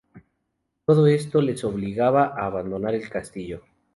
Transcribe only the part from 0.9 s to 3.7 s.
esto les obliga a abandonar el castillo.